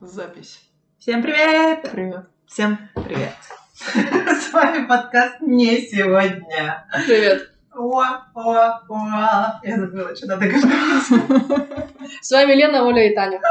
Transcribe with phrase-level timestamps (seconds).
[0.00, 0.62] Запись.
[0.98, 1.90] Всем привет!
[1.92, 2.24] Привет.
[2.46, 3.34] Всем привет!
[3.76, 6.86] С вами подкаст «Не сегодня».
[7.06, 7.50] Привет.
[7.74, 8.00] О,
[8.34, 9.60] о, о.
[9.62, 10.64] Я забыла, что надо говорить.
[12.22, 13.42] С вами Лена, Оля и Таня.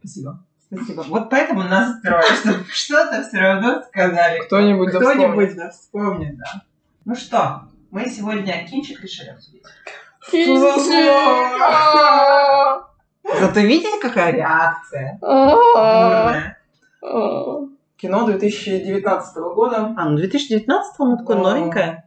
[0.00, 0.44] Спасибо.
[0.66, 1.02] Спасибо.
[1.02, 4.40] Вот поэтому нас строят, чтобы что-то все равно сказали.
[4.40, 6.64] Кто-нибудь да Кто-нибудь да вспомнит, да.
[7.04, 9.62] Ну что, мы сегодня кинчик решили обсудить.
[13.38, 15.18] Зато видите, какая реакция?
[15.20, 16.56] Бурная.
[17.96, 19.94] Кино 2019 года.
[19.96, 22.04] А, ну 2019 оно такое новенькое.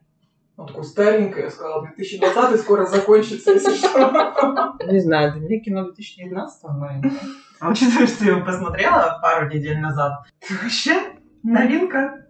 [0.55, 4.77] Ну, такое старенькое, я сказала, 2020 скоро закончится, если что.
[4.85, 7.13] Не знаю, для меня кино 2019 новенькое.
[7.59, 10.93] А учитывая, что я его посмотрела пару недель назад, то вообще
[11.41, 12.25] новинка.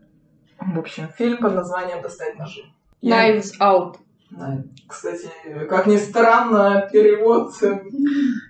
[0.60, 2.62] В общем, фильм под названием «Достать ножи».
[3.02, 3.98] Knives Out.
[4.88, 5.30] Кстати,
[5.70, 7.54] как ни странно, перевод...
[7.62, 7.84] э,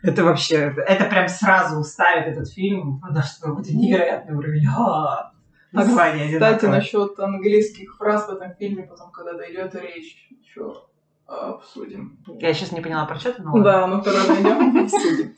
[0.01, 4.67] Это вообще, это, это прям сразу ставит этот фильм на что какой-то невероятный уровень.
[4.67, 5.31] А,
[5.71, 10.83] Название Кстати, насчет английских фраз в этом фильме, потом, когда дойдет речь, еще
[11.25, 12.19] обсудим.
[12.39, 13.57] Я сейчас не поняла про что ты, но.
[13.59, 15.35] Да, ну когда найдем, обсудим.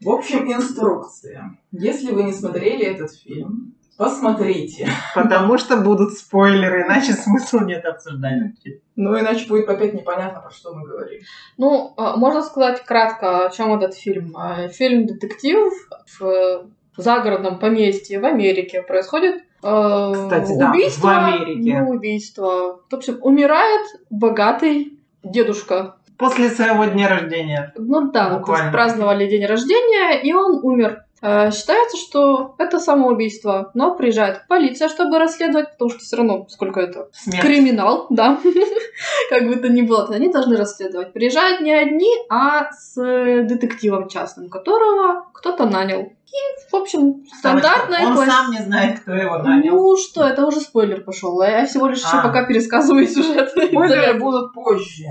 [0.00, 1.58] В общем, инструкция.
[1.70, 4.88] Если вы не смотрели этот фильм, посмотрите.
[5.14, 8.52] Потому что будут спойлеры, иначе смысла нет обсуждать.
[8.96, 11.20] Ну, иначе будет опять непонятно, про что мы говорим.
[11.58, 14.36] Ну, а, можно сказать кратко, о чем этот фильм.
[14.36, 15.72] А, Фильм детектив
[16.18, 19.42] в загородном поместье в Америке происходит.
[19.62, 21.78] э, Кстати, да, убийство, в Америке.
[21.80, 22.80] Ну, убийство.
[22.88, 25.96] В общем, умирает богатый дедушка.
[26.18, 27.72] После своего дня рождения.
[27.76, 28.62] Ну да, то Буквально.
[28.66, 31.02] есть праздновали день рождения, и он умер.
[31.26, 36.80] Э, Считается, что это самоубийство, но приезжает полиция, чтобы расследовать, потому что все равно, сколько
[36.80, 37.40] это, Смерть.
[37.40, 38.38] криминал, да,
[39.30, 41.14] как бы то ни было, они должны расследовать.
[41.14, 46.00] Приезжают не одни, а с детективом частным, которого кто-то нанял.
[46.02, 49.76] И, в общем, стандартная Он класс- сам не знает, кто его нанял.
[49.76, 51.40] Ну что, это уже спойлер пошел.
[51.40, 52.22] Я всего лишь еще А.
[52.22, 53.48] пока пересказываю сюжет.
[53.50, 55.04] Спойлеры будут позже.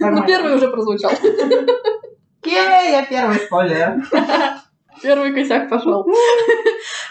[0.00, 1.10] Ну, первый уже прозвучал.
[2.44, 4.02] Ей, я первый спойлер.
[5.04, 6.06] Первый косяк пошел.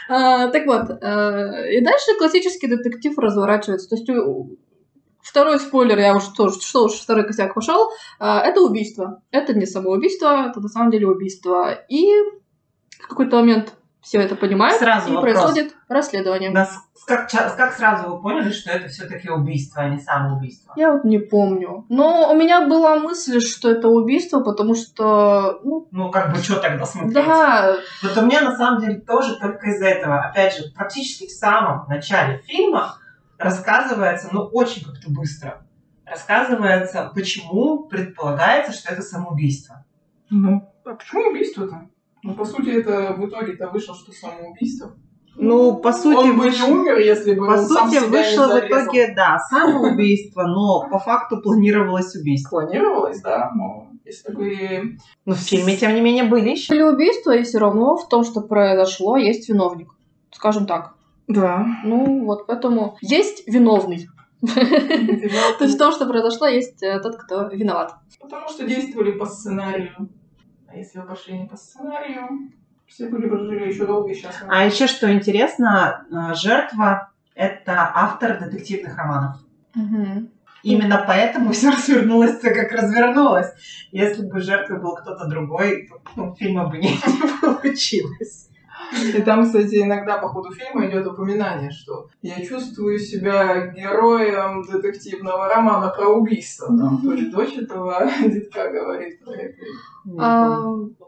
[0.09, 3.87] А, Так вот, э, и дальше классический детектив разворачивается.
[3.87, 4.09] То есть
[5.21, 7.89] второй спойлер, я уже тоже, что уж второй косяк пошел,
[8.19, 9.21] а, это убийство.
[9.31, 11.71] Это не самоубийство, это на самом деле убийство.
[11.87, 12.11] И
[12.99, 15.33] в какой-то момент все это понимают, Сразу и вопрос.
[15.33, 16.51] происходит расследование.
[16.51, 16.69] Да,
[17.07, 20.73] как, как сразу вы поняли, что это все-таки убийство, а не самоубийство?
[20.75, 21.85] Я вот не помню.
[21.89, 26.57] Но у меня была мысль, что это убийство, потому что, ну, Ну, как бы, что
[26.57, 27.13] тогда смотреть?
[27.13, 30.19] да, Вот у меня, на самом деле, тоже только из-за этого.
[30.19, 32.97] Опять же, практически в самом начале фильма
[33.37, 35.65] рассказывается, ну, очень как-то быстро,
[36.05, 39.85] рассказывается, почему предполагается, что это самоубийство.
[40.29, 41.87] Ну, а почему убийство-то?
[42.23, 44.95] Ну, по сути, это в итоге-то вышло, что самоубийство.
[45.35, 48.07] Ну, по сути, Он бы не вышло- умер, если бы По он сам сути, себя
[48.07, 52.61] не вышло в итоге, да, самоубийство, но по факту планировалось убийство.
[52.61, 54.97] Планировалось, да, но если такой...
[55.25, 56.75] Но в фильме, тем не менее, были еще.
[56.75, 59.89] Или убийство, и все равно в том, что произошло, есть виновник.
[60.31, 60.95] Скажем так.
[61.27, 61.65] Да.
[61.83, 64.07] Ну, вот поэтому есть виновный.
[64.53, 67.95] То есть в том, что произошло, есть э, тот, кто виноват.
[68.19, 70.09] Потому что действовали по сценарию.
[70.73, 72.51] А если вы пошли не по сценарию,
[72.87, 74.51] все были бы жили еще долго и счастливо.
[74.51, 79.37] А еще что интересно, э, жертва— это автор детективных романов.
[80.63, 83.51] Именно поэтому все развернулось так, как развернулось.
[83.91, 88.49] Если бы жертвой был кто-то другой, то ну, фильма бы не, не получилось.
[89.13, 95.49] И там, кстати, иногда по ходу фильма идет упоминание, что я чувствую себя героем детективного
[95.49, 96.67] романа про убийство.
[96.67, 99.55] Там то ли дочь этого детка говорит про это.
[100.19, 100.57] А,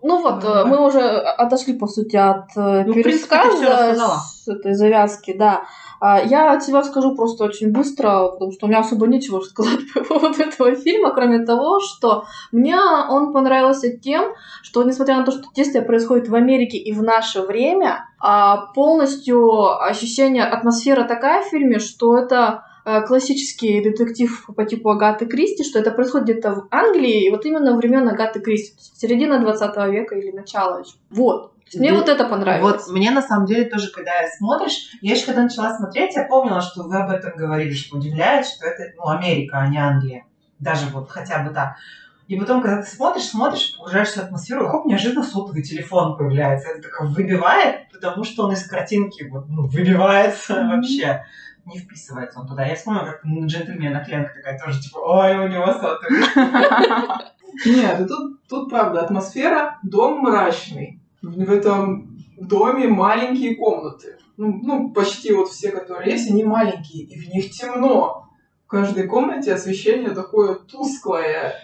[0.02, 5.36] ну вот, э, мы уже отошли, по сути, от э, Ну, пересказа с этой завязки,
[5.38, 5.64] да.
[6.00, 9.80] А, Я от себя скажу просто очень быстро, потому что у меня особо нечего сказать
[9.94, 12.78] по поводу этого фильма, кроме того, что мне
[13.10, 17.42] он понравился тем, что несмотря на то, что действие происходит в Америке и в наше
[17.42, 22.64] время, а, полностью ощущение, атмосфера такая в фильме, что это
[23.08, 27.76] классический детектив по типу Агаты Кристи, что это происходит где-то в Англии, и вот именно
[27.76, 30.94] времен Агаты Кристи, середина 20 века или начало еще.
[31.10, 31.54] Вот.
[31.74, 31.98] Мне Да.
[31.98, 32.86] вот это понравилось.
[32.86, 36.62] Вот мне на самом деле тоже, когда смотришь, я еще когда начала смотреть, я помнила,
[36.62, 40.26] что вы об этом говорили, что удивляет, что это ну, Америка, а не Англия.
[40.60, 41.76] Даже вот хотя бы так.
[42.28, 46.70] И потом, когда ты смотришь, смотришь, погружаешься в атмосферу, и хоп, неожиданно сотовый телефон появляется.
[46.70, 51.26] Это такое выбивает, потому что он из картинки вот, ну, выбивается вообще.
[51.66, 52.66] Не вписывается он туда.
[52.66, 56.24] Я вспомнила, как на джентльменах Ленка такая тоже, типа, ой, у него сотовый.
[57.66, 61.02] Нет, тут, тут правда атмосфера, дом мрачный.
[61.22, 64.18] В этом доме маленькие комнаты.
[64.38, 68.30] Ну, ну, почти вот все, которые есть, они маленькие, и в них темно.
[68.66, 71.56] В каждой комнате освещение такое тусклое,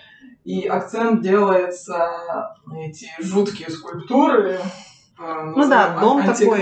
[0.44, 4.59] и акцент делается на эти жуткие скульптуры.
[5.21, 6.59] Э, Ну да, назовем дом такой.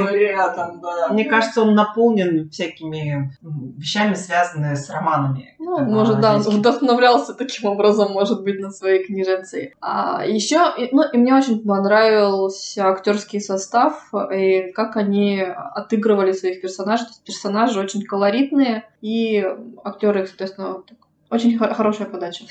[0.82, 1.14] да.
[1.14, 3.38] Мне кажется, он наполнен всякими
[3.78, 5.56] вещами, связанными с романами.
[5.60, 9.76] Ну, Как может, да, он вдохновлялся таким образом, может быть, на своей книженции.
[9.82, 10.60] А еще,
[10.92, 17.06] ну, и мне очень понравился актерский состав и как они отыгрывали своих персонажей.
[17.06, 19.46] То есть персонажи очень колоритные, и
[19.84, 20.98] актеры, соответственно, так.
[21.30, 22.46] Очень хо- хорошая подача.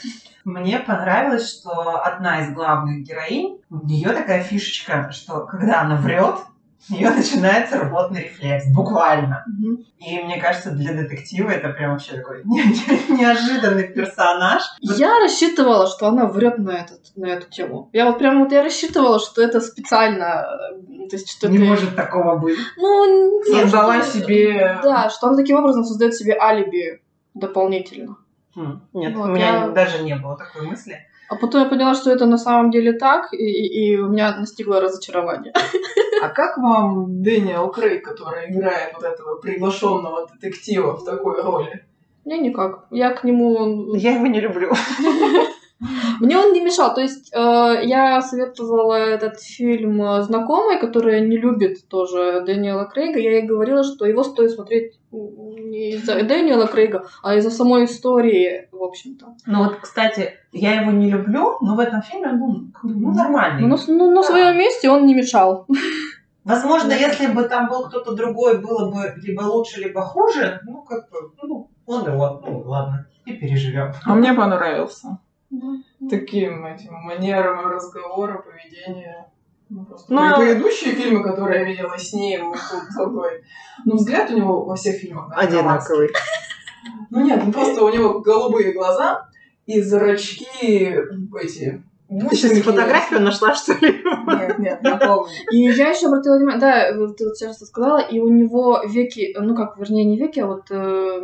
[0.45, 6.37] Мне понравилось, что одна из главных героинь, у нее такая фишечка, что когда она врет,
[6.91, 9.45] у нее начинается рвотный рефлекс, буквально.
[9.47, 9.85] Мгм.
[9.99, 14.63] И мне кажется, для детектива это прям вообще такой не- не- неожиданный персонаж.
[14.81, 17.91] Я рассчитывала, что она врет на, этот, на эту тему.
[17.93, 20.47] Я вот прям вот я рассчитывала, что это специально,
[20.89, 22.57] э, то есть что Не ты- может такого быть.
[22.77, 24.79] Ну, нет, Создала что- себе...
[24.83, 27.03] Да, что она таким образом создает себе алиби
[27.35, 28.17] дополнительно.
[28.93, 30.99] Нет, Вот, у меня я- даже не было такой мысли.
[31.31, 34.34] А потом я поняла, что это на самом деле так, и, и- и у меня
[34.38, 35.52] настигло разочарование.
[36.22, 41.84] А как вам Дэниел Крейг, который играет вот этого приглашенного детектива в такой роли?
[42.25, 42.87] Мне никак.
[42.90, 43.94] Я к нему...
[43.94, 44.72] Я его не люблю.
[46.21, 46.95] Мне он не мешал.
[46.95, 53.21] То есть э, я советовала этот фильм э, знакомой, которая не любит тоже Дэниела Крейга.
[53.21, 58.69] Я ей говорила, что его стоит смотреть не из-за Дэниела Крейга, а из-за самой истории,
[58.73, 59.37] в общем-то.
[59.47, 63.63] Ну вот, кстати, я его не люблю, но в этом фильме он бы, ну, нормальный.
[63.63, 64.29] Ну, на, ну, на Да.
[64.29, 65.67] своем месте он не мешал.
[66.45, 66.97] Возможно, Да.
[66.97, 70.61] если бы там был кто-то другой, было бы либо лучше, либо хуже.
[70.65, 72.43] Ну, как бы, ну, он и он.
[72.45, 73.93] Ну, ладно, и переживем.
[74.05, 75.19] А мне понравился.
[75.50, 79.31] Ну, Таким этим манером разговора, поведения.
[79.71, 83.43] Ну, просто Ну, При- предыдущие фильмы, которые я видела с ним, тут такой.
[83.85, 86.11] Ну, взгляд у него во всех фильмах наркоманский.
[87.11, 89.29] Ну нет, ну просто у него голубые глаза
[89.67, 90.47] и зрачки
[91.41, 91.83] эти.
[92.08, 94.02] Ты сейчас фотографию нашла, что ли?
[94.26, 95.26] Нет, нет, не помню.
[95.50, 99.55] И я еще обратила внимание, да, ты вот сейчас сказала, и у него веки, ну
[99.55, 101.20] как, вернее, не веки, а вот э,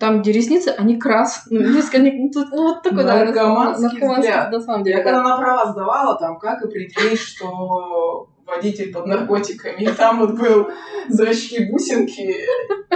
[0.00, 1.60] там, где ресницы, они красные.
[1.60, 4.50] Ну, несколько, они- тут, ну, вот такой, да, Наркоманский взгляд.
[4.50, 5.28] на самом Я деле, когда да.
[5.28, 9.82] на права сдавала, там, как определить, что водитель под наркотиками.
[9.82, 10.68] И там вот был
[11.08, 12.36] зрачки бусинки.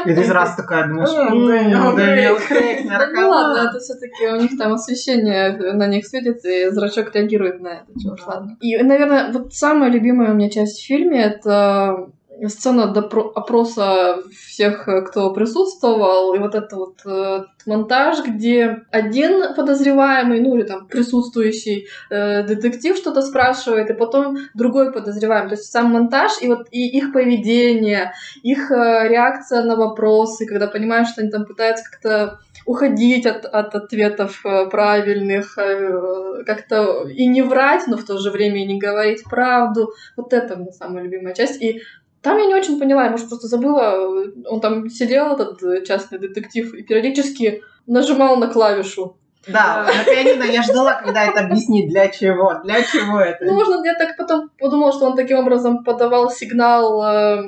[0.06, 2.86] И ты сразу такая думаешь, М, «М, Дэниел Крейг».
[3.14, 7.68] Ну ладно, это все-таки у них там освещение на них светит, и зрачок реагирует на
[7.68, 7.86] это.
[8.00, 8.56] Чего ладно.
[8.60, 12.08] И, наверное, вот самая любимая у меня часть в фильме это
[12.46, 19.54] сцена допро- опроса всех, э, кто присутствовал, и вот это вот э, монтаж, где один
[19.54, 25.50] подозреваемый, ну или там присутствующий э, детектив что-то спрашивает, и потом другой подозреваемый.
[25.50, 28.12] То есть сам монтаж и вот и их поведение,
[28.42, 32.38] их э, реакция на вопросы, когда понимаешь, что они там пытаются как-то
[32.68, 38.30] уходить от, от ответов э, правильных, э, как-то и не врать, но в то же
[38.30, 39.92] время и не говорить правду.
[40.16, 41.62] Вот это моя самая любимая часть.
[41.62, 41.80] И
[42.22, 45.84] там я не очень поняла, я, может, просто забыла, э, он там сидел, этот э,
[45.84, 49.16] частный детектив, и периодически нажимал на клавишу.
[49.46, 53.44] Да, на пианино я ждала, когда это объяснить, для чего, для чего это.
[53.44, 57.42] Ну, можно, я так потом подумала, что он таким образом подавал сигнал э,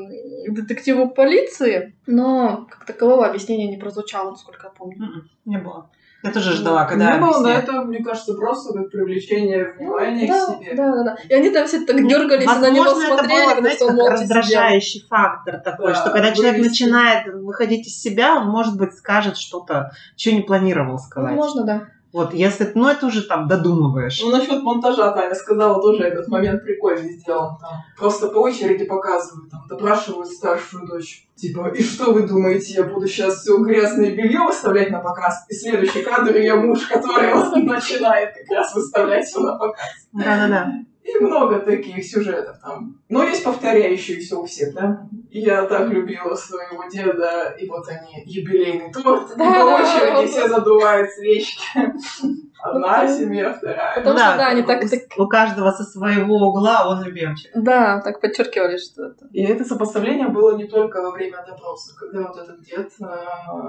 [0.49, 4.97] детективу полиции, но как такового объяснения не прозвучало, насколько я помню.
[4.97, 5.90] М-м, Не было.
[6.22, 10.46] Я тоже ждала, когда Не было, но это, мне кажется, просто как привлечение внимания да,
[10.46, 10.74] к себе.
[10.74, 11.16] Да, да, да.
[11.28, 13.94] И они там все так дергались и на него Возможно, это смотрели, было, знаете, как
[13.96, 14.36] молча сидел.
[14.36, 16.82] раздражающий фактор такой, Да, что когда человек вывести.
[16.84, 21.36] начинает выходить из себя, он, может быть, скажет что-то, что не планировал сказать.
[21.36, 21.82] Возможно, да.
[22.12, 24.21] Вот, если, ну, это уже там додумываешь.
[24.21, 27.57] Ну, насчет монтажа Таня сказала, тоже этот момент прикольный сделан.
[27.59, 31.29] Там просто по очереди показывают, там, допрашивают старшую дочь.
[31.37, 35.47] Типа, и что вы думаете, я буду сейчас все грязное белье выставлять на показ?
[35.49, 39.87] И следующий кадр ее муж, который вот начинает как раз выставлять все на показ.
[40.12, 40.73] Да-да-да.
[41.02, 43.00] И много таких сюжетов там.
[43.09, 45.09] Но есть повторяющиеся у всех, да?
[45.30, 50.30] Я так любила своего деда, и вот они, юбилейный торт, и Да, по да, очереди
[50.30, 51.62] все задувают свечки.
[52.62, 53.95] Одна семья, вторая.
[53.95, 57.50] Потому что, да, они так, у, так, у каждого со своего угла он любимчик.
[57.54, 59.26] да, так подчеркивали, что это.
[59.33, 63.04] И это сопоставление было не только во время допроса, когда вот этот дед э,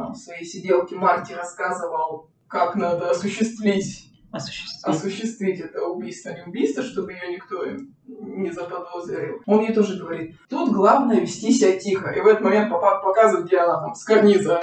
[0.10, 4.84] в своей сиделке Марти рассказывал, как надо осуществить Осуществить.
[4.86, 7.66] осуществить это убийство, не убийство, чтобы ее никто
[8.08, 9.42] не заподозрил.
[9.46, 12.12] Он ей тоже говорит, тут главное вести себя тихо.
[12.12, 14.60] И в этот момент папа показывает, где она там с карниза.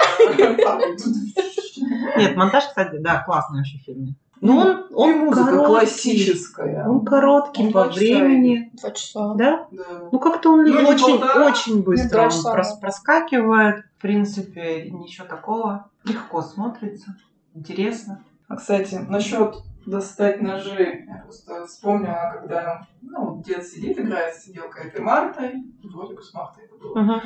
[2.17, 4.15] Нет, монтаж, кстати, да, классный вообще в фильме.
[4.41, 5.67] Ну, он, И он музыка короткий.
[5.67, 6.87] классическая.
[6.87, 8.71] Он короткий Он по два часа времени.
[8.73, 9.33] Два часа.
[9.35, 9.67] Да?
[9.71, 9.83] Да.
[10.13, 13.83] Ну, как-то он Ну, не очень, полтора, очень быстро он прос- проскакивает.
[13.97, 15.89] В принципе, ничего такого.
[16.05, 17.17] Легко смотрится.
[17.53, 18.23] Интересно.
[18.49, 21.05] А, кстати, насчет достать ножи.
[21.07, 25.53] Я просто вспомнила, когда ну, дед сидит, играет с сиделкой этой Мартой.
[25.83, 27.21] Вроде бы с Мартой это было.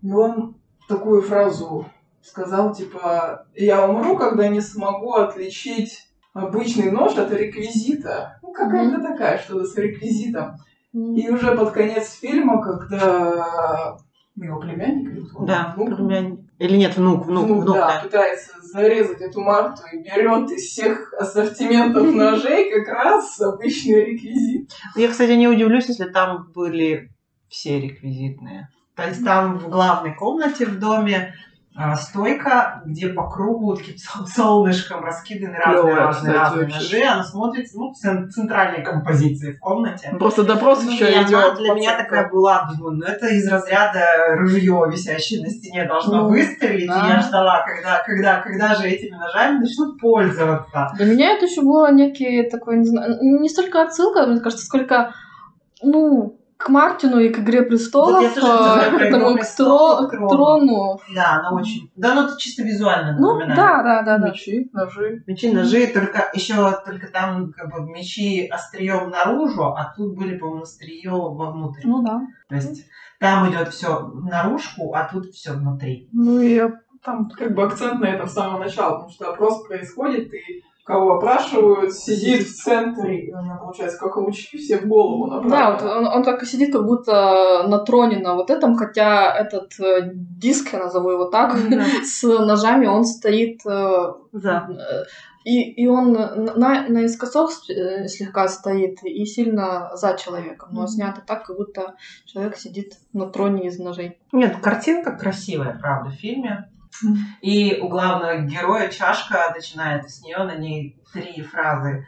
[0.00, 0.56] И он
[0.88, 1.86] такую фразу
[2.22, 8.38] сказал, типа, я умру, когда не смогу отличить обычный нож от реквизита.
[8.42, 10.56] Ну, какая-то такая, что-то с реквизитом.
[10.94, 11.14] М.
[11.14, 13.98] И уже под конец фильма, когда
[14.34, 15.44] его племянник или кто?
[15.44, 15.96] Да, внук?
[15.96, 16.37] племянник.
[16.58, 18.00] Или нет, внук, внук, Внук, внук, да, да.
[18.02, 24.72] пытается зарезать эту Марту и берет из всех ассортиментов ножей как раз обычный реквизит.
[24.96, 27.10] Я, кстати, не удивлюсь, если там были
[27.48, 28.68] все реквизитные.
[28.96, 31.32] То есть там в главной комнате в доме
[31.96, 37.02] стойка, где по кругу таким сол- солнышком раскиданы разные, Клёвая, разные, кстати, разные ножи.
[37.04, 40.14] Она смотрится, ну, цен- центральной композиции в комнате.
[40.18, 41.56] Просто допрос Ну, еще и она идет.
[41.58, 44.00] для меня такая была, думаю, ну это из разряда
[44.36, 46.88] ружье, висящее на стене, должно Ну, выстрелить.
[46.88, 47.06] да.
[47.06, 50.90] И я ждала, когда, когда, когда же этими ножами начнут пользоваться.
[50.96, 55.12] Для меня это еще было некий такой, не знаю, не столько отсылка, мне кажется, сколько,
[55.82, 59.20] ну, к Мартину и к «Игре престолов», Вот я тоже хотела э, про к «Игру
[59.20, 61.00] тому, к, престолов», тро- к к трону.
[61.14, 61.90] Да, она очень...
[61.94, 63.56] Да, ну это чисто визуально Ну, напоминает.
[63.56, 64.28] да, да, да, да.
[64.30, 65.22] Мечи, ножи.
[65.28, 70.62] Мечи, ножи, только еще только там как бы мечи острием наружу, а тут были, по-моему,
[70.62, 71.82] острие вовнутрь.
[71.84, 72.22] Ну да.
[72.48, 72.86] То есть
[73.20, 76.08] там идет все наружку, а тут все внутри.
[76.12, 76.60] Ну и
[77.04, 81.16] там как бы акцент на этом с самого начала, потому что опрос происходит, и кого
[81.16, 85.50] опрашивают, сидит в центре, и у него получается как лучи все в голову направлены.
[85.50, 89.36] Да, вот он, он так и сидит, как будто на троне на вот этом, хотя
[89.36, 91.54] этот э, диск, я назову его так,
[92.04, 94.66] с ножами, он стоит э, Да.
[94.70, 95.04] Э,
[95.44, 101.44] И, и он на, наискосок э, слегка стоит и сильно за человеком, но снято так,
[101.44, 104.18] как будто человек сидит на троне из ножей.
[104.32, 106.70] Нет, картинка красивая, правда, в фильме.
[107.40, 112.06] И у главного героя чашка начинается с нее, на ней три фразы.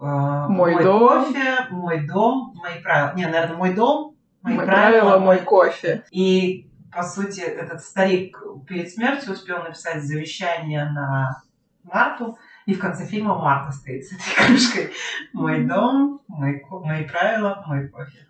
[0.00, 1.24] Э, Мой дом.
[1.24, 3.16] кофе, мой дом, мои правила.
[3.16, 6.04] Не, наверное, мой дом, мои Мои правила, правила, мой кофе.
[6.10, 11.42] И, по сути, этот старик перед смертью успел написать завещание на
[11.82, 14.92] Марту, и в конце фильма Марта стоит с этой кружкой.
[15.32, 18.26] Мой дом, мой мои правила, мой кофе.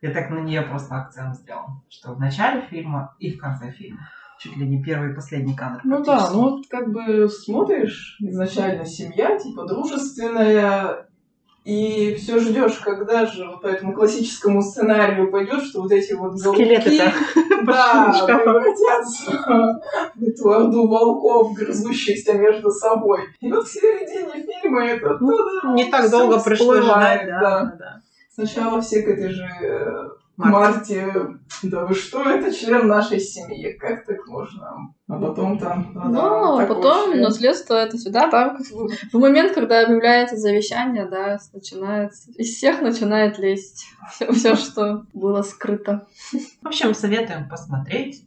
[0.00, 4.08] Я так на нее просто акцент сделал, что в начале фильма и в конце фильма.
[4.42, 5.80] Чуть ли не первый и последний кадр.
[5.84, 11.06] Ну да, ну вот как бы смотришь, изначально семья, типа дружественная,
[11.64, 16.32] и все ждешь, когда же вот по этому классическому сценарию пойдет, что вот эти вот
[16.32, 17.12] голубки, Скелеты-то
[17.64, 18.42] да, в шкаф.
[18.42, 19.80] превратятся
[20.16, 23.20] в эту орду волков, грызущихся между собой.
[23.40, 27.40] И вот в середине фильма это Ну, Не так долго всплывает, ждать, да.
[27.40, 27.64] да.
[27.64, 28.00] да, да.
[28.34, 29.46] Сначала все к этой же
[30.50, 31.06] Марте.
[31.06, 34.94] Марте, да вы что, это член нашей семьи, как так можно?
[35.08, 35.92] А потом там...
[35.94, 37.22] да, Ну, а потом член.
[37.22, 38.56] наследство это всегда, да,
[39.12, 43.84] в момент, когда объявляется завещание, да, начинается, из всех начинает лезть
[44.32, 46.06] все, что было скрыто.
[46.62, 48.24] В общем, советуем посмотреть.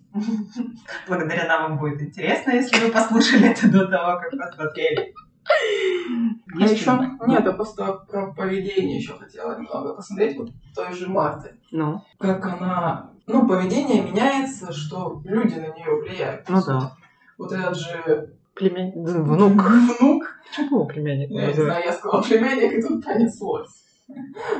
[1.07, 5.13] Благодаря нам вам будет интересно, если вы послушали это до того, как посмотрели.
[5.47, 6.91] А Есть еще,
[7.27, 11.55] нет, я просто про поведение еще хотела немного посмотреть, вот той же Марты.
[11.71, 16.47] Ну, Как она, ну, поведение меняется, что люди на нее влияют.
[16.49, 16.93] ну да.
[17.37, 18.95] Вот этот же Племянник.
[18.95, 19.61] Внук.
[19.99, 21.29] внук Почему племянник?
[21.29, 23.83] Я не знаю, я сказала племянник, и тут понеслось.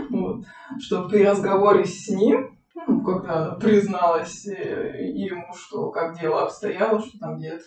[0.09, 0.43] Вот.
[0.79, 6.99] Что при разговоре с ним, ну, когда она призналась э, ему, что как дело обстояло,
[6.99, 7.61] что там дед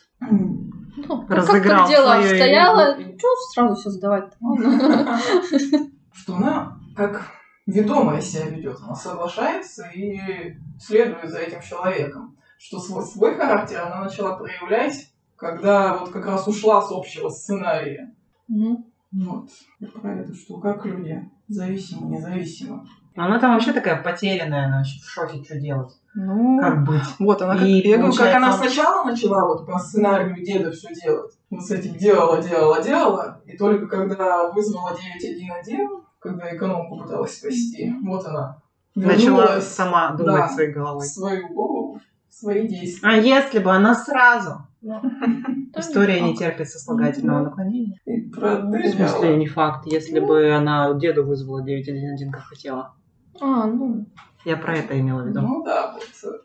[1.07, 3.19] Ну, как, Разыграл как дело обстояло, игру.
[3.19, 4.33] что сразу все сдавать
[6.13, 7.31] что она как
[7.67, 8.79] ведомая себя ведет.
[8.83, 12.37] Она соглашается и следует за этим человеком.
[12.59, 18.15] Что свой, свой характер она начала проявлять, когда вот как раз ушла с общего сценария.
[18.49, 18.85] Мгм.
[19.13, 19.49] Вот.
[19.95, 22.85] Про это, что как люди зависимы, независимы.
[23.21, 25.93] Она там вообще такая потерянная, она вообще в шоке, что делать.
[26.15, 27.03] Ну, Как быть?
[27.19, 30.71] Вот, она как, И я говорю, как она он- сначала начала вот по сценарию деда
[30.73, 31.33] все делать.
[31.51, 33.41] Вот с этим делала, делала, делала.
[33.47, 35.79] И только когда вызвала 911,
[36.19, 38.61] когда экономку пыталась спасти, вот она
[38.95, 40.49] Начала сама думать да.
[40.49, 41.05] своей головой.
[41.07, 43.09] свою голову, свои действия.
[43.09, 44.63] А если бы она сразу?
[44.81, 45.01] Да
[45.77, 46.39] История не факт.
[46.41, 47.99] терпит сослагательного наклонения.
[48.07, 49.87] И про В смысле, не факт.
[49.87, 52.95] Если бы она деду вызвала 911, как хотела.
[53.41, 54.07] А, ну,
[54.45, 55.41] Я про это имела в виду.
[55.41, 56.05] Ну да, вот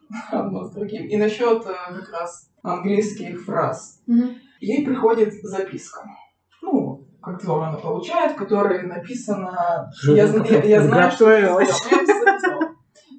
[0.32, 1.08] одно с другим.
[1.08, 4.02] И насчет э, как раз английских фраз.
[4.08, 4.36] мгм.
[4.60, 6.02] Ей приходит записка.
[6.62, 11.64] Ну, которую она получает, в которой написано Что я, я- я знаю, что ты.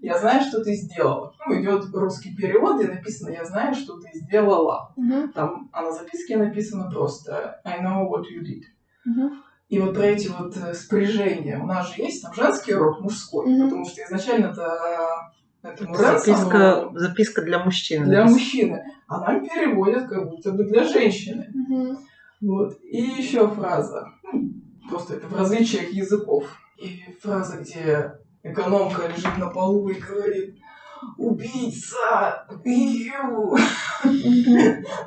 [0.03, 1.33] Я знаю, что ты сделала.
[1.47, 4.93] Ну, идет русский перевод, и написано «Я знаю, что ты сделала».
[4.97, 8.63] Мгм, Там, а на записке написано просто «I know what you did».
[9.07, 9.43] мгм.
[9.75, 11.59] И вот про эти вот э, спряжения.
[11.59, 13.45] У нас же есть там женский род, мужской.
[13.45, 13.65] Мгм.
[13.65, 18.05] Потому что изначально это этому Ренсону Записка, записка для мужчин.
[18.05, 18.85] для мужчины.
[19.09, 21.51] А нам переводят как будто бы для женщины.
[21.53, 21.99] Мгм.
[22.41, 22.79] Вот.
[22.85, 24.13] И еще фраза.
[24.33, 24.53] Ну,
[24.89, 26.45] Просто это в различиях языков.
[26.79, 28.13] И фраза, где
[28.45, 30.57] экономка лежит на полу и говорит
[31.19, 32.47] «Убийца!
[32.65, 33.57] Ю!»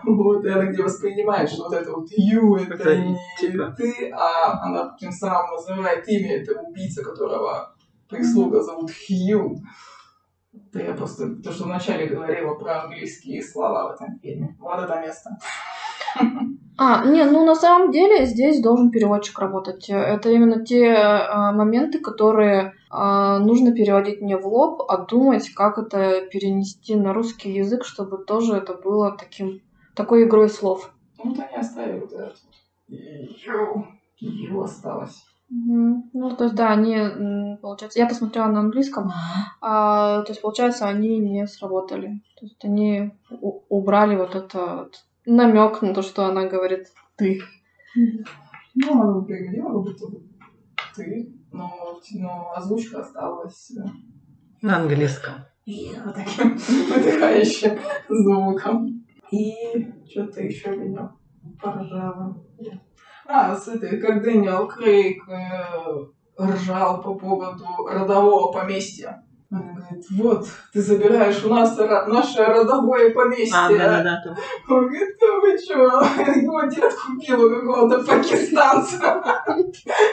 [0.04, 4.63] Вот, и она где воспринимает, что вот это вот «ю» это не типа- ты, а
[4.63, 7.75] она тем самым называет имя этого убийцы, которого
[8.10, 9.58] прислуга зовут Хью.
[10.54, 14.56] Это я просто то, что вначале говорила про английские слова в этом фильме.
[14.60, 15.30] Вот это место.
[16.78, 19.90] А, не, ну на самом деле здесь должен переводчик работать.
[19.90, 25.80] Это именно те а, моменты, которые а, нужно переводить не в лоб, а думать, как
[25.80, 29.62] это перенести на русский язык, чтобы тоже это было таким
[29.96, 30.92] такой игрой слов.
[31.18, 32.36] Ну, вот они оставили вот это.
[32.88, 33.88] Ю.
[34.20, 35.24] Ю осталось.
[35.50, 36.10] Мгм.
[36.14, 39.12] Ну, то есть, да, они, получается, я посмотрела на английском,
[39.62, 42.22] а, то есть, получается, они не сработали.
[42.40, 43.12] То есть, они
[43.70, 47.42] убрали вот этот намек на то, что она говорит ты.
[47.96, 50.24] Ну, она как будто бы
[50.96, 53.72] ты, но, но озвучка осталась
[54.62, 55.34] На английском.
[55.66, 56.58] и вот таким
[56.90, 57.78] выдыхающим
[58.10, 59.06] звуком.
[59.32, 59.54] И
[60.10, 61.12] что-то еще меня
[61.62, 62.44] поражало.
[63.26, 66.06] А, с этой, как Дэниел Крейг э,
[66.40, 69.27] ржал по поводу родового поместья.
[69.50, 73.58] Он говорит, вот, ты забираешь у нас наше родовое поместье.
[73.58, 74.22] А, да-да-да.
[74.24, 74.38] там.
[74.68, 75.75] Он говорит, да вы чё?
[76.42, 78.98] Его дед купил у какого-то пакистанца.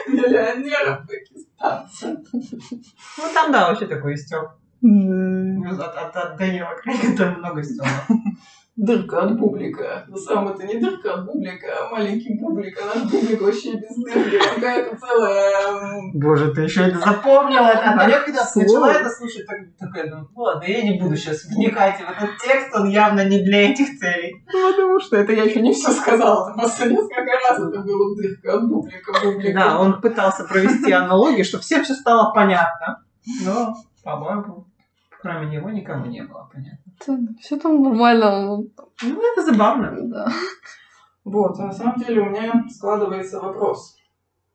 [0.07, 2.23] Миллионера пакистанца.
[2.31, 4.51] Ну там, да, вообще такой стёб.
[4.81, 7.89] От, от, от Дэниела Крейга там много стёба.
[8.77, 10.03] Дырка от бублика.
[10.09, 12.77] На самом это не дырка от бублика, а маленький бублик.
[12.81, 14.37] А наш бублик вообще без дырки.
[14.37, 16.11] Какая-то целая...
[16.13, 17.69] Боже, ты еще это Запомнила.
[17.69, 21.45] А я когда начала это слушать, так, такая, думаю, ну ладно, я не буду сейчас
[21.45, 24.43] вникать в этот текст, он явно не для этих целей.
[24.51, 26.47] Ну, потому что это я еще не все сказала.
[26.47, 29.57] Там просто несколько раз это было дырка от бублика, бублика.
[29.57, 33.05] Да, он пытался провести аналогию, чтобы всем все стало понятно.
[33.45, 34.67] Но, по-моему,
[35.25, 37.35] кроме него никому не было понятно.
[37.39, 38.57] Все там нормально.
[39.01, 39.91] Ну, это забавно.
[40.03, 40.27] Да.
[41.23, 43.97] Вот, а на самом деле у меня складывается вопрос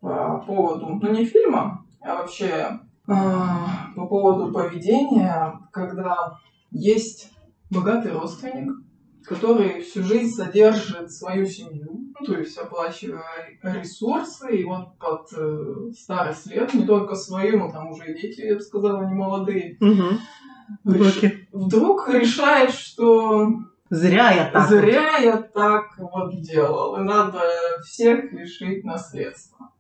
[0.00, 2.78] по поводу, ну не фильма, а вообще
[3.09, 6.38] а, по поводу поведения, когда
[6.70, 7.33] есть
[7.68, 8.70] богатый родственник,
[9.24, 13.22] который всю жизнь содержит свою семью, ну, то есть оплачивая
[13.62, 18.40] ресурсы, и вот под э, старость лет, не только свою, но там уже и дети,
[18.40, 19.76] я бы сказала, не молодые,
[20.85, 23.48] реш- вдруг решает, что
[23.90, 24.68] Зря я так.
[24.68, 26.96] Зря я так вот делал.
[26.96, 27.40] И надо
[27.85, 29.70] всех лишить наследства.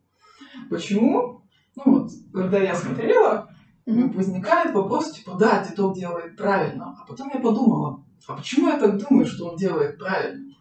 [0.68, 1.42] Почему?
[1.76, 3.48] Ну вот, когда я смотрела,
[3.86, 4.10] Мгм.
[4.12, 6.96] возникает вопрос, типа, да, Титов делает правильно.
[7.00, 10.54] А потом я подумала, а почему я так думаю, что он делает правильно?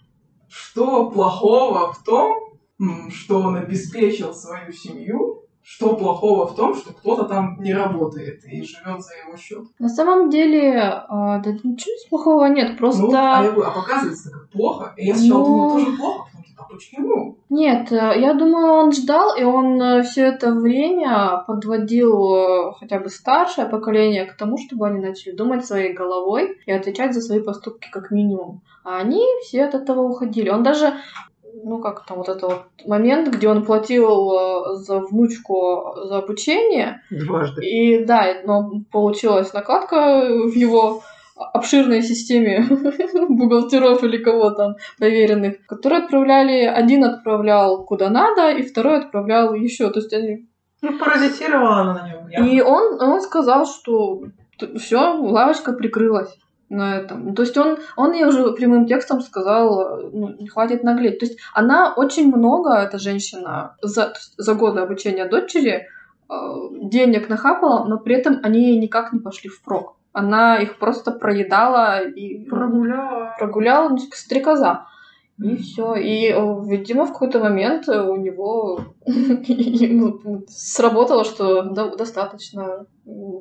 [0.48, 2.36] Что плохого в том,
[3.10, 5.39] что он обеспечил свою семью?
[5.72, 9.66] Что плохого в том, что кто-то там не работает и живет за его счет?
[9.78, 13.04] На самом деле, а, да ничего плохого нет, просто...
[13.04, 14.94] Ну, а, я а показывается как плохо.
[14.98, 15.46] И я сначала Ну.
[15.46, 17.38] думала, тоже плохо, потом а почему?
[17.50, 23.10] Нет, э, я думаю, он ждал, и он все это время подводил э, хотя бы
[23.10, 27.90] старшее поколение к тому, чтобы они начали думать своей головой и отвечать за свои поступки
[27.92, 28.62] как минимум.
[28.84, 30.50] А они все от этого уходили.
[30.50, 30.96] Он даже,
[31.64, 37.02] ну как там вот этот вот момент, где он платил э, за внучку за обучение,
[37.10, 37.66] Дважды.
[37.66, 41.02] и да, но получилась накладка в его
[41.36, 42.66] обширной системе
[43.30, 49.90] бухгалтеров или кого там поверенных, которые отправляли, один отправлял куда надо, и второй отправлял еще.
[49.90, 50.48] То есть они...
[50.82, 52.46] Ну, паразитировала она на нем.
[52.46, 54.24] И он, он сказал, что
[54.78, 56.38] все, лавочка прикрылась
[56.70, 57.36] на этом.
[57.36, 61.20] То есть он, он ей уже прямым текстом сказал, ну, не хватит наглеть.
[61.20, 65.88] То есть она очень много, эта женщина, за, за годы обучения дочери
[66.30, 66.34] э,
[66.82, 69.96] денег нахапала, но при этом они ей никак не пошли впрок.
[70.12, 73.36] Она их просто проедала и Прогуляла.
[73.38, 74.86] прогуляла, ну, типа, стрекоза.
[75.42, 75.96] И все.
[75.96, 76.36] И, э,
[76.68, 78.82] видимо, в какой-то момент у него
[80.48, 82.86] сработало, что достаточно.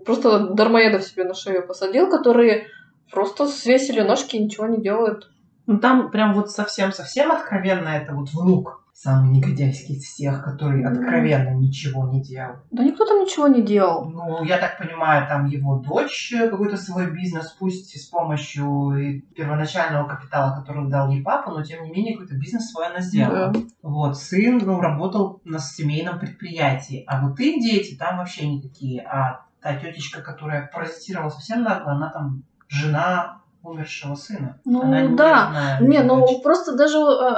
[0.06, 2.68] Просто дармоедов себе на шею посадил, которые
[3.10, 5.30] просто свесили ножки и ничего не делают.
[5.66, 11.50] Ну, там прям вот совсем-совсем откровенно это вот внук самый негодяйский из всех, который откровенно
[11.50, 12.56] ничего не делал.
[12.72, 14.10] Да никто там ничего не делал.
[14.10, 18.96] Ну, я так понимаю, там его дочь э, какой-то свой бизнес, пусть и с помощью
[18.98, 23.00] и первоначального капитала, который дал ей папа, но тем не менее какой-то бизнес свой она
[23.00, 23.52] сделала.
[23.52, 23.60] Да.
[23.82, 29.02] Вот, сын, ну, работал на семейном предприятии, а вот их дети там вообще никакие.
[29.02, 34.60] А та тетечка, которая паразитировала совсем нагло, она там жена умершего сына.
[34.64, 35.78] Ну, она не да.
[35.80, 37.34] Не, ну просто даже э,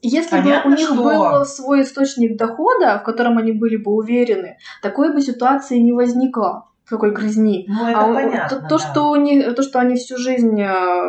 [0.00, 3.92] если Понятно, бы у них что- был свой источник дохода, в котором они были бы
[3.92, 7.66] уверены, такой бы ситуации не возникло, такой грызни.
[7.68, 8.78] Ну, это А понятно, то, то, да.
[8.78, 11.02] что у них, то, что они всю жизнь э,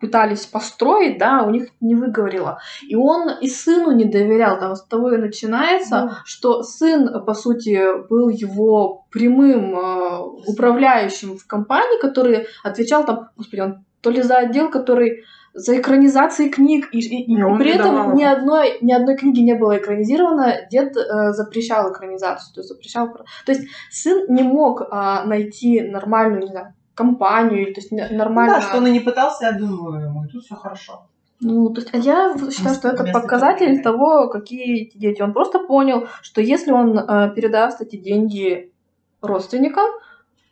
[0.00, 2.58] пытались построить, да, у них не выговорило.
[2.86, 4.58] И он и сыну не доверял.
[4.58, 6.10] Там с того и начинается, Ну.
[6.24, 13.60] что сын, по сути, был его прямым э, управляющим в компании, который отвечал там, господи,
[13.60, 15.24] он то ли за отдел, который
[15.56, 18.14] за экранизации книг, и, и- и при не этом давал.
[18.16, 23.08] ни одной, ни одной книги не было экранизировано, дед э, запрещал экранизацию, то есть запрещал...
[23.46, 28.54] То есть сын не мог а, найти нормальную, не знаю, компанию, то есть Ну нормально...
[28.54, 31.06] Да, что он и не пытался, я думаю, ему и тут все хорошо.
[31.40, 35.20] Ну, то есть а я считаю, что это показатель того, какие эти дети.
[35.20, 38.72] Он просто понял, что если он э, передаст эти деньги
[39.20, 39.86] родственникам,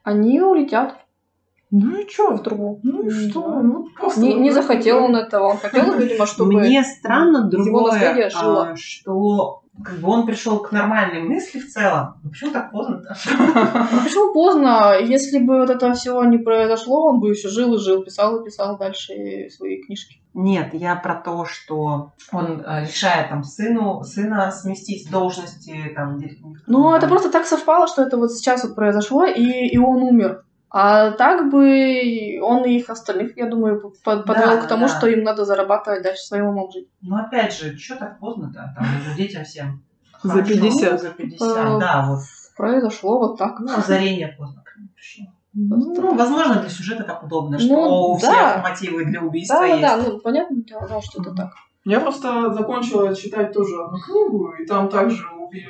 [0.03, 0.97] они улетят
[1.71, 2.35] Ну и чё?
[2.35, 2.81] в трубу.
[2.83, 3.63] Ну и что?
[3.63, 5.53] Ну, просто Не, не захотел он этого.
[5.53, 6.61] Он хотел, видимо, чтобы...
[6.61, 8.69] Мне странно его другое, наследие жило.
[8.73, 12.15] а, что как бы он пришел к нормальной мысли в целом.
[12.23, 13.17] Ну почему так поздно-то?
[13.93, 14.97] Ну, почему поздно?
[15.01, 18.45] Если бы вот этого всего не произошло, он бы еще жил и жил, писал и
[18.45, 20.23] писал дальше свои книжки.
[20.35, 26.19] Нет, я про то, что он э, решает там сыну, сына сместить с должности там.
[26.67, 30.45] Ну, это просто так совпало, что это вот сейчас вот произошло, и, и он умер.
[30.75, 34.97] А так бы он и их остальных, я думаю, под- подвел Да, к тому, да.
[34.97, 36.89] что им надо зарабатывать дальше своим умом жить.
[37.03, 38.73] Ну опять же, что так поздно-то?
[38.75, 39.83] Там уже детям всем.
[40.23, 41.01] За хорошо, 50.
[41.01, 42.21] За 50, Э, да, вот.
[42.57, 43.59] Произошло вот так.
[43.61, 45.27] Ну, озарение поздно к пришло.
[45.55, 48.53] Ну, возможно, для сюжета так удобно, что Ну, у да.
[48.55, 49.83] всех мотивы для убийства Да, есть.
[49.83, 51.51] да, ну понятное дело, да, что это так.
[51.85, 55.67] Я просто закончила читать тоже одну книгу, и там также убили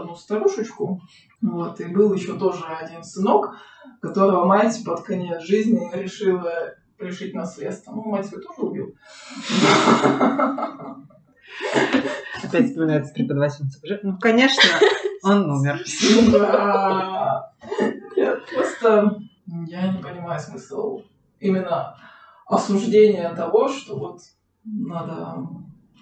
[0.00, 1.00] одну старушечку.
[1.42, 3.56] Вот, и был еще тоже один сынок,
[4.00, 7.92] которого мать под конец жизни решила лишить наследства.
[7.92, 8.94] Ну, мать свою тоже убил.
[12.42, 13.80] Опять вспоминается преподавательница.
[14.02, 14.62] Ну, конечно,
[15.22, 15.82] он умер.
[16.32, 17.52] Да.
[18.16, 19.18] Я просто...
[19.68, 21.02] Я не понимаю смысл
[21.38, 21.96] именно
[22.46, 24.20] осуждения того, что вот
[24.64, 25.46] надо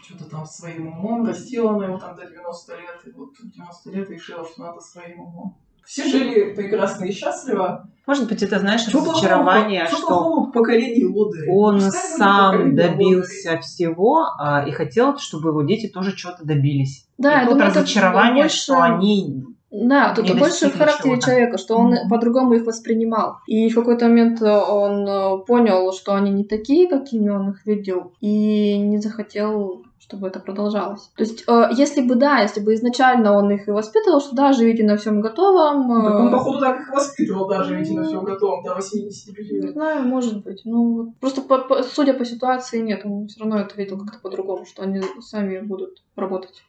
[0.05, 1.27] что-то там своим умом.
[1.27, 4.81] Растила она его там до 90 лет, и вот в 90 лет решила, что надо
[4.81, 5.57] своим умом.
[5.85, 7.89] Все жили прекрасно и счастливо.
[8.07, 11.51] Может быть, это, знаешь, Чё разочарование, плохого- что плохого в поколении лодырей?
[11.51, 17.07] он Пускай будет сам добился всего а, и хотел, чтобы его дети тоже чего-то добились.
[17.19, 19.45] Да, и тут думаю, это разочарование, больше- что они...
[19.77, 21.27] Да, тут не больше в характере чего-то.
[21.27, 22.09] человека, что он Мгм.
[22.09, 23.39] по-другому их воспринимал.
[23.47, 27.67] И в какой-то момент э, он э, понял, что они не такие, какими он их
[27.67, 31.11] видел, и не захотел, чтобы это продолжалось.
[31.17, 34.53] То есть, э, если бы, да, если бы изначально он их и воспитывал, что да,
[34.53, 35.91] живите на всем готовом.
[35.91, 39.61] э, Так он, походу, так их воспитывал даже, ведь на всем готовом, до 85 Не
[39.61, 39.73] лет.
[39.73, 40.61] знаю, может быть.
[40.65, 44.21] Ну, вот просто по- по- судя по ситуации, нет, он все равно это видел как-то
[44.23, 46.63] по-другому, что они сами будут работать.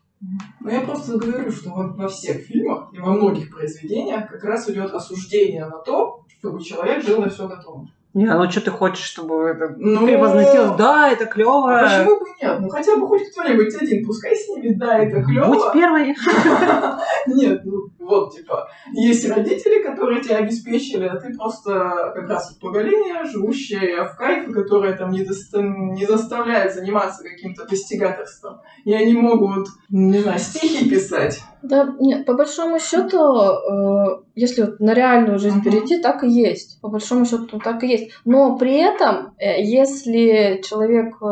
[0.60, 4.70] Но я просто говорю, что во, во всех фильмах и во многих произведениях как раз
[4.70, 7.92] идет осуждение на то, чтобы человек жил на все готовом.
[8.16, 10.78] Не, ну что ты хочешь, чтобы это Ну, превозносилось?
[10.78, 11.80] Да, это клево.
[11.80, 12.60] А почему бы нет?
[12.62, 15.48] Ну хотя бы хоть кто-нибудь один, пускай снимет, да, это клево.
[15.48, 16.16] Будь первой.
[17.28, 23.26] Нет, ну вот, типа, есть родители, которые тебя обеспечили, а ты просто как раз поколение,
[23.26, 28.62] живущее в кайфе, которое там не, доста- не заставляет заниматься каким-то достигаторством.
[28.86, 31.42] И они могут, не знаю, стихи писать.
[31.68, 35.64] Да, нет, по большому счету, э, если вот на реальную жизнь Мгм.
[35.64, 36.80] перейти, так и есть.
[36.82, 38.12] По большому счету, так и есть.
[38.26, 41.26] Но при этом, э, если человек, э,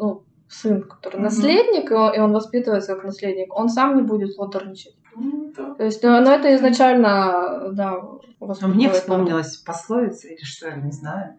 [0.00, 1.24] ну, сын, который Мгм.
[1.24, 4.96] наследник, и он, и он воспитывается как наследник, он сам не будет лотерничать.
[5.16, 5.52] Ну.
[5.76, 8.00] То есть, ну, ну, это изначально, да,
[8.62, 11.34] мне вспомнилась пословица, или что, я не знаю.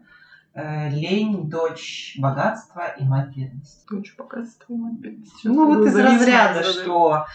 [0.52, 3.86] Э, Лень, дочь богатства и мать бедности.
[3.88, 5.44] Дочь богатства, мать бедность.
[5.44, 7.26] Ну вот из разряда, что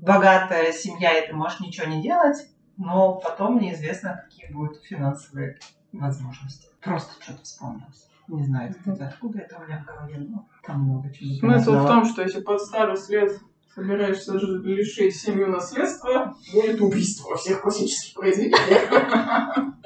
[0.00, 2.48] богатая семья, и ты можешь ничего не делать,
[2.78, 5.58] но потом неизвестно, какие будут финансовые
[5.92, 6.68] возможности.
[6.80, 8.08] Просто что-то вспомнилось.
[8.28, 11.34] Не знаю, кстати, откуда это у меня в голове, но там много чего.
[11.34, 13.38] Смысл в том, что если под старость лет
[13.74, 19.74] собираешься лишить семью наследства, будет убийство во всех классических произведениях.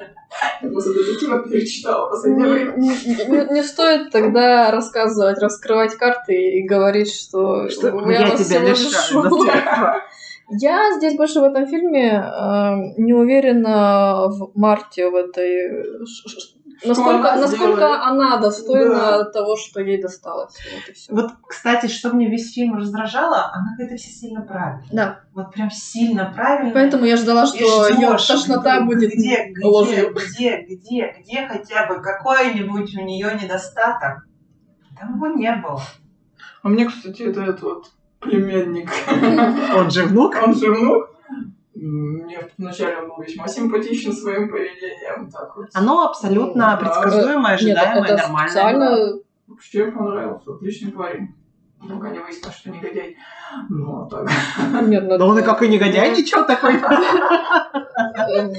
[0.61, 2.73] после детектива перечитала последнее время.
[2.77, 8.37] Не, не- не- не стоит тогда рассказывать, раскрывать карты и говорить, что, Что я, я
[8.37, 10.01] тебя лишаю.
[10.49, 16.05] Я здесь больше в этом фильме э, не уверена в Марте, в этой...
[16.83, 18.01] Насколько, она насколько сделает.
[18.03, 19.25] она достойна Да.
[19.25, 20.55] того, что ей досталось.
[21.09, 21.21] Вот.
[21.23, 24.87] Вот, кстати, что мне весь фильм раздражало, она какая-то вся сильно правильная.
[24.91, 26.73] Да, Вот прям сильно правильная.
[26.73, 30.13] поэтому я ждала, что ее ждёшь, тошнота где- будет где, где, ложью.
[30.13, 34.25] где, где, где хотя бы какой-нибудь у нее недостаток.
[34.99, 35.81] Там его не было.
[36.63, 38.89] А мне, кстати, это этот вот племянник,
[39.75, 40.35] Он же внук.
[40.43, 41.14] он же внук.
[41.87, 45.29] Мне вначале он был весьма симпатичен своим поведением.
[45.29, 45.67] Так вот.
[45.73, 46.77] Оно абсолютно Да.
[46.77, 48.49] предсказуемое, Нет, ожидаемое, это нормальное.
[48.49, 49.19] специально...
[49.47, 51.35] Вообще понравился, отличный парень.
[51.87, 53.15] Пока не выяснилось, что негодяй.
[53.69, 54.27] Ну, а так.
[54.87, 56.73] Нет, ну, Да он и это- как и негодяй, ничего такой.
[56.75, 58.53] Э, в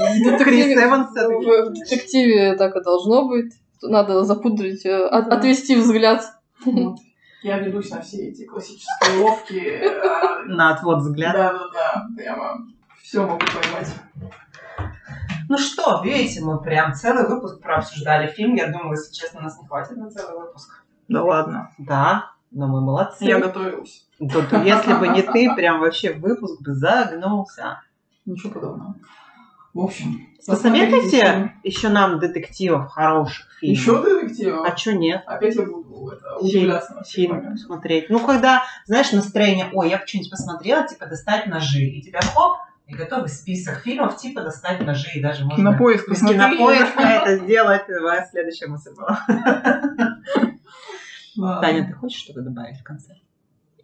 [0.45, 3.53] Крис детективе- Эванс в- в детективе так и должно быть.
[3.83, 5.37] Надо запудрить, э, от- Да.
[5.37, 6.23] отвести взгляд.
[7.43, 9.83] Я ведусь на все эти классические ловки.
[9.85, 11.39] а, На отвод взгляда.
[11.39, 12.59] Да-да-да, прямо
[13.17, 13.95] все могу поймать.
[15.49, 18.57] Ну что, видите, мы прям целый выпуск прообсуждали фильм.
[18.57, 20.85] Я думала, если честно, нас не хватит на целый выпуск.
[21.09, 21.71] Да ладно.
[21.79, 23.25] Да, но мы молодцы.
[23.25, 24.07] Я готовилась.
[24.19, 27.81] То- то если бы не ты, прям вообще выпуск бы загнулся.
[28.27, 28.97] Ничего подобного.
[29.73, 33.79] В общем, Посоветуйте еще нам детективов хороших фильмов.
[33.79, 34.67] Еще детективов?
[34.67, 35.23] А чё нет?
[35.27, 37.59] Опять я буду это, Фильм, удивляться фильм моменты.
[37.59, 38.11] смотреть.
[38.11, 41.81] Ну, когда, знаешь, настроение, ой, я бы что-нибудь посмотрела, типа достать ножи.
[41.83, 45.09] И тебя хоп, и готовый список фильмов, типа достать ножи.
[45.15, 46.37] И даже можно Кинопоиск посмотри.
[46.37, 47.83] кинопоиска это сделать.
[48.69, 49.21] Мысль была.
[51.37, 51.61] Ладно.
[51.61, 53.15] Таня, ты хочешь что-то добавить в конце?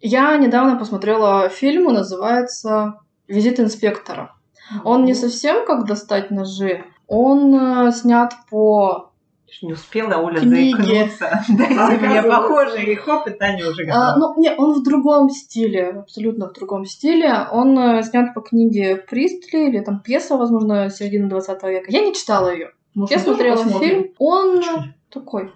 [0.01, 4.35] Я недавно посмотрела фильм, называется «Визит инспектора».
[4.83, 9.12] Он не совсем как достать ножи, он э, снят по...
[9.61, 10.71] Не успела Оля Книги.
[10.75, 11.43] заикнуться.
[11.49, 14.15] Дайте мне похоже, и хоп, и Таня уже А, готова.
[14.35, 17.47] ну, не, он в другом стиле, абсолютно в другом стиле.
[17.51, 21.85] Он э, снят по книге Пристли, или там пьеса, возможно, середины 20 века.
[21.89, 22.71] Я не читала ее.
[22.95, 23.89] Может, Я смотрела посмотрим?
[23.89, 24.11] фильм.
[24.19, 24.83] Он Чё?
[25.09, 25.51] такой.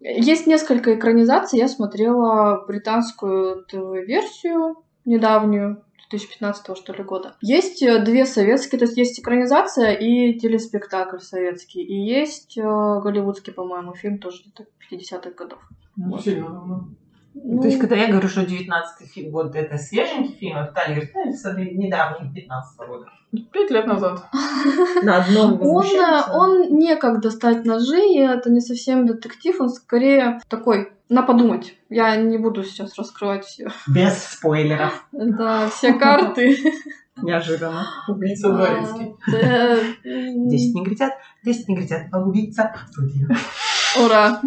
[0.00, 1.58] Есть несколько экранизаций.
[1.58, 7.36] Я смотрела британскую ТВ-версию недавнюю, 2015 что ли года.
[7.40, 11.82] Есть э, две советские, то есть есть экранизация и телеспектакль советский.
[11.82, 15.60] И есть э, голливудский, по-моему, фильм тоже где-то 50-х годов.
[15.96, 16.88] Ну, сильно давно.
[17.34, 20.94] Ну, То есть, когда я говорю, что 19 фильм, вот это свеженький фильм, а Таня
[20.94, 23.06] говорит, ну, это недавний, 15 года.
[23.52, 24.24] Пять лет назад.
[25.02, 29.68] На одном Он, э, он не как достать ножи, и это не совсем детектив, он
[29.70, 31.74] скорее такой на подумать.
[31.90, 35.04] Я не буду сейчас раскрывать все, Без спойлеров.
[35.12, 36.56] да, все карты.
[37.22, 37.86] Неожиданно.
[38.08, 39.14] Убийца дворецкий.
[39.28, 41.12] А, э, Десять негритят,
[41.44, 42.74] десять негритят, а убийца.
[44.04, 44.40] Ура!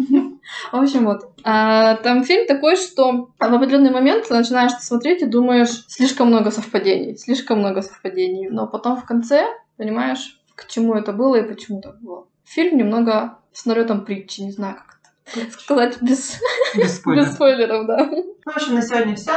[0.72, 1.30] В общем, вот.
[1.44, 6.50] А, Там фильм такой, что в определенный момент ты начинаешь смотреть и думаешь, слишком много
[6.50, 8.48] совпадений, слишком много совпадений.
[8.48, 12.26] Но потом в конце понимаешь, к чему это было и почему так было.
[12.44, 14.98] Фильм немного с налетом притчи, не знаю, как
[15.36, 16.40] это сказать без,
[16.74, 17.28] Без без спойлеров.
[17.32, 18.06] спойлеров, да.
[18.06, 19.32] Ну, в общем, на сегодня все.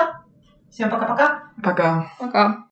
[0.70, 1.44] Всем пока-пока.
[1.62, 2.12] Пока.
[2.18, 2.60] Пока.